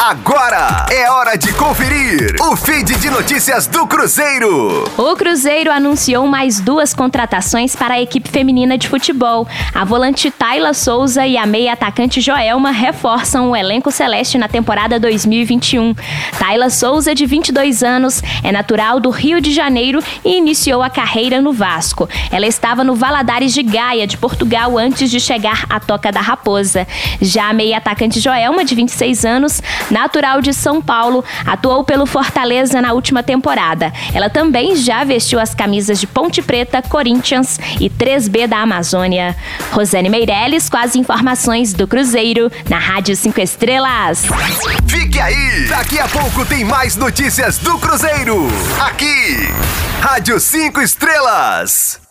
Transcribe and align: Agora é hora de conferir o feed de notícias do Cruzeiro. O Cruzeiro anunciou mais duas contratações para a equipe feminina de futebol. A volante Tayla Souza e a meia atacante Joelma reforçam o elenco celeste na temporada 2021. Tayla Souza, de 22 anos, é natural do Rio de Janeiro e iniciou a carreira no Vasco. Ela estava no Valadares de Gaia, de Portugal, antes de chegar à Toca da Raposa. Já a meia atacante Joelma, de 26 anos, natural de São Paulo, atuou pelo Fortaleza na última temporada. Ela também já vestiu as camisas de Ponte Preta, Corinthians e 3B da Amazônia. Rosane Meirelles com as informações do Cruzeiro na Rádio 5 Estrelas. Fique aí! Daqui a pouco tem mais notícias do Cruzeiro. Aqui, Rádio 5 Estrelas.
Agora 0.00 0.86
é 0.92 1.10
hora 1.10 1.36
de 1.36 1.52
conferir 1.54 2.36
o 2.40 2.54
feed 2.54 2.96
de 2.98 3.10
notícias 3.10 3.66
do 3.66 3.84
Cruzeiro. 3.84 4.84
O 4.96 5.16
Cruzeiro 5.16 5.72
anunciou 5.72 6.24
mais 6.28 6.60
duas 6.60 6.94
contratações 6.94 7.74
para 7.74 7.94
a 7.94 8.00
equipe 8.00 8.30
feminina 8.30 8.78
de 8.78 8.88
futebol. 8.88 9.48
A 9.74 9.84
volante 9.84 10.30
Tayla 10.30 10.72
Souza 10.72 11.26
e 11.26 11.36
a 11.36 11.44
meia 11.44 11.72
atacante 11.72 12.20
Joelma 12.20 12.70
reforçam 12.70 13.50
o 13.50 13.56
elenco 13.56 13.90
celeste 13.90 14.38
na 14.38 14.46
temporada 14.46 15.00
2021. 15.00 15.92
Tayla 16.38 16.70
Souza, 16.70 17.12
de 17.12 17.26
22 17.26 17.82
anos, 17.82 18.22
é 18.44 18.52
natural 18.52 19.00
do 19.00 19.10
Rio 19.10 19.40
de 19.40 19.52
Janeiro 19.52 20.00
e 20.24 20.38
iniciou 20.38 20.80
a 20.80 20.88
carreira 20.88 21.40
no 21.40 21.52
Vasco. 21.52 22.08
Ela 22.30 22.46
estava 22.46 22.84
no 22.84 22.94
Valadares 22.94 23.52
de 23.52 23.64
Gaia, 23.64 24.06
de 24.06 24.16
Portugal, 24.16 24.78
antes 24.78 25.10
de 25.10 25.18
chegar 25.18 25.66
à 25.68 25.80
Toca 25.80 26.12
da 26.12 26.20
Raposa. 26.20 26.86
Já 27.20 27.50
a 27.50 27.52
meia 27.52 27.78
atacante 27.78 28.20
Joelma, 28.20 28.64
de 28.64 28.76
26 28.76 29.24
anos, 29.24 29.60
natural 29.90 30.40
de 30.40 30.52
São 30.52 30.80
Paulo, 30.80 31.24
atuou 31.46 31.84
pelo 31.84 32.06
Fortaleza 32.06 32.80
na 32.80 32.92
última 32.92 33.22
temporada. 33.22 33.92
Ela 34.12 34.30
também 34.30 34.76
já 34.76 35.04
vestiu 35.04 35.38
as 35.40 35.54
camisas 35.54 36.00
de 36.00 36.06
Ponte 36.06 36.42
Preta, 36.42 36.82
Corinthians 36.82 37.58
e 37.80 37.88
3B 37.88 38.46
da 38.46 38.58
Amazônia. 38.58 39.36
Rosane 39.72 40.08
Meirelles 40.08 40.68
com 40.68 40.76
as 40.76 40.96
informações 40.96 41.72
do 41.72 41.86
Cruzeiro 41.86 42.50
na 42.68 42.78
Rádio 42.78 43.14
5 43.14 43.40
Estrelas. 43.40 44.24
Fique 44.86 45.20
aí! 45.20 45.66
Daqui 45.68 45.98
a 45.98 46.08
pouco 46.08 46.44
tem 46.44 46.64
mais 46.64 46.96
notícias 46.96 47.58
do 47.58 47.78
Cruzeiro. 47.78 48.48
Aqui, 48.80 49.48
Rádio 50.00 50.40
5 50.40 50.80
Estrelas. 50.80 52.07